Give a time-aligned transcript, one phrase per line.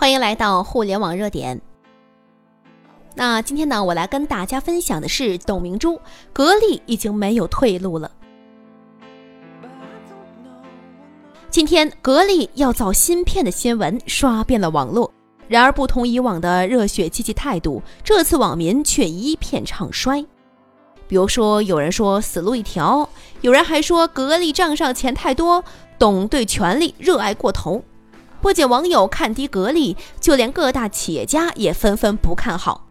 [0.00, 1.60] 欢迎来到互联网热点。
[3.14, 6.00] 那今天呢，我来跟大家分享的是董明珠，
[6.32, 8.10] 格力已经没有退路了。
[11.50, 15.12] 今天格力要造芯片的新闻刷遍了网络，
[15.48, 20.24] 然而不同以往的热血积极态度，这次网民却一片唱衰。
[21.06, 23.06] 比如说，有人说死路一条，
[23.42, 25.62] 有人还说格力账上钱太多，
[25.98, 27.84] 董对权力热爱过头。
[28.40, 32.86] 不仅网友看低格力，就连各大企业家也纷纷不看好。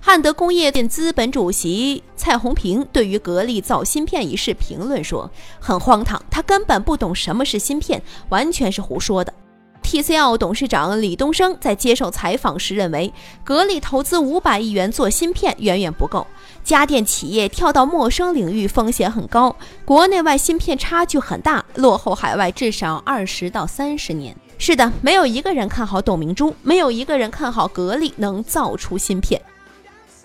[0.00, 5.30] 汉德工业电资本主席蔡宏平对于格力造芯片一事评论说
[5.60, 9.34] ：“很荒唐，他根本不懂什么是芯片，完全是胡说的。”
[9.82, 16.26] TCL 董事长李东生在接受采访时认为，格力投资五百亿元做芯片远远不够，
[16.62, 24.36] 家电企业跳到陌生领域风险很高，国内外芯片差距很大，落后海外至少二十到三十年。
[24.60, 29.40] 是的，没有一个人看好董明珠，没有一个人看好格力能造出芯片。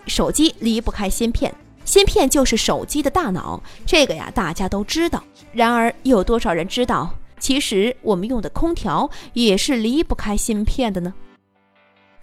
[0.07, 1.53] 手机离不开芯片，
[1.85, 5.23] 芯片就是手机的大脑，这个呀大家都知道。
[5.53, 11.13] 然而，有多少人知道，其实我们用的空调也是离不开芯片的呢？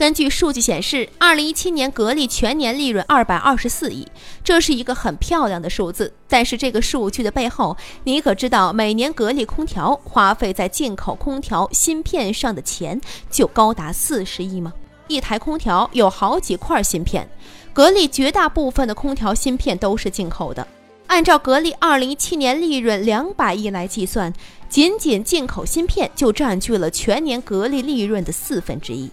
[0.00, 4.08] 根据数据显示，二零一七年格力全年利润二百二十四亿，
[4.42, 6.10] 这是一个很漂亮的数字。
[6.26, 12.98] 但是这个数据的背后，你可知道每年格力空调花费在进口空调芯片上的钱
[13.30, 14.72] 就高达四十亿吗？
[15.06, 17.28] 一台空调有好几块芯片，
[17.74, 20.66] 格力绝大部分的空调芯片都是进口的。
[21.08, 24.32] 按照格力二零一七年利润两百亿来计算，
[24.66, 29.10] 仅仅进口芯片就占据了全年格力利润的四分之一。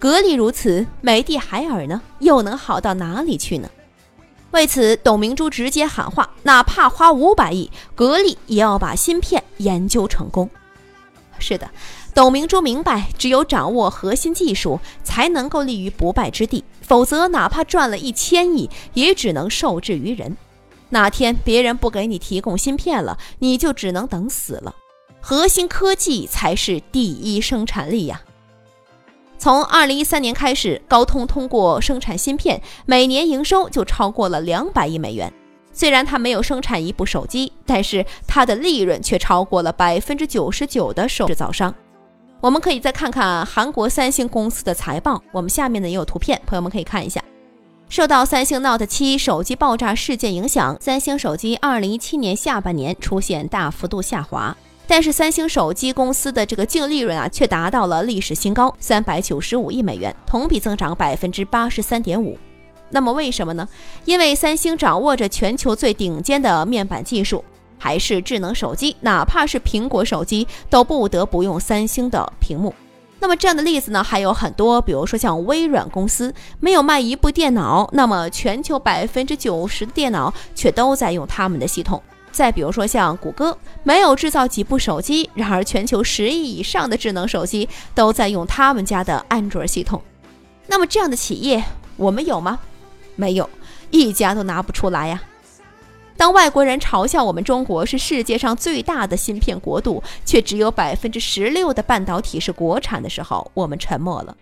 [0.00, 3.68] 格力如此，美的海尔呢，又能好到哪里去呢？
[4.50, 10.48] 为此，董明珠直接喊话：哪怕花五百亿，格力也要把芯片研究成功。
[11.38, 11.70] 是的，
[12.14, 20.34] 董明珠明白，只有掌握核心技术，才能够立于不败之地，否则哪怕赚了一千亿，也只能受制于人。
[20.88, 24.74] 哪天别人不给你提供芯片了，你就只能等死了。
[25.20, 28.22] 核心科技才是第一生产力呀！
[29.40, 35.32] 从二零一三年开始，高通通过生产芯片，每年营收就超过了两百亿美元。
[35.72, 41.74] 虽然它没有生产一部手机，但是它的利润却超过了百分之九十九的手制造商。
[42.42, 47.24] 我们可以再看看韩国三星公司的财报，我们下面呢也有图片，朋友们可以看一下。
[47.88, 54.54] 受到三星 Note 七手机爆炸事件影响，三星手机二零一七年下半年出现大幅度下滑。
[54.90, 62.36] 但是三星手机公司的这个净利润啊，却达到了历史新高，三百九十五亿美元，同比增长百分之八十三点五。
[62.88, 63.68] 那么为什么呢？
[64.04, 67.44] 因为三星掌握着全球最顶尖的面板技术，
[67.78, 72.74] 还是智能手机，哪怕是苹果手机都不得不用三星的屏幕。
[73.20, 82.02] 那么这样的例子呢还有很多，比如说像微软公司没有卖一部电脑，那么全球百分之九十的电脑却都在用他们的系统。
[82.32, 90.00] 再比如说，像谷歌没有制造几部手机，然而全球十亿以上的智能手机都在用他们家的安卓系统。
[90.66, 91.62] 那么这样的企业
[91.96, 92.58] 我们有吗？
[93.16, 93.50] 没有，
[93.90, 95.22] 一家都拿不出来呀。
[96.16, 104.36] 当外国人嘲笑我们中国是世界上最大的芯片国度，却只有百分之十六的半导体是国产的时候，我们沉默了。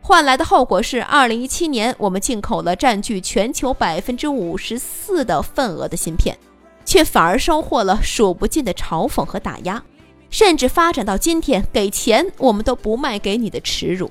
[0.00, 6.38] 换来的后果是，二零一七年我们进口了占据全球百分之五十四的份额的芯片。
[6.86, 9.82] 却反而收获了数不尽的嘲讽和打压，
[10.30, 14.10] 甚至发展到今天，给钱我们都不卖给你的耻辱。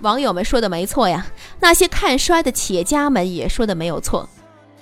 [0.00, 1.26] 网友们说的没错呀，
[1.60, 4.28] 那些看衰的企业家们也说的没有错，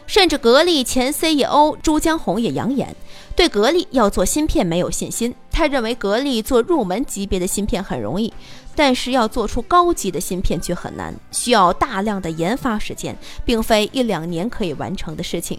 [0.06, 2.94] 甚至格力前 CEO 朱江洪也扬言，
[3.34, 5.34] 对格力要做芯片没有信心。
[5.50, 8.30] 他认为格力做入门级别的芯片很容易，
[8.74, 15.58] 但是要做出高级的芯片却很难，需要大量的研发时间，并非一两年可以完成的事情。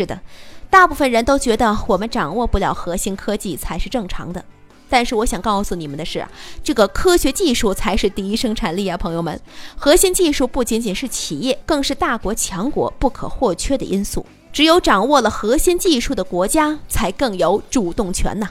[0.00, 0.18] 是的，
[0.70, 4.42] 大部分人都觉得我们掌握不了核心科技才是正常的。
[4.88, 6.26] 但是我想告诉你们的是，
[6.64, 9.38] 这个科学技术才是第一生产力啊，朋友们！
[9.76, 14.24] 核心技术不仅仅是企业，更是大国强国不可或缺的因素。
[14.54, 18.48] 只有掌握了核心技术的国家，才更有主动权呐。